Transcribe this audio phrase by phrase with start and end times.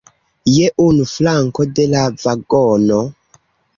[0.53, 2.99] Je unu flanko de la vagono.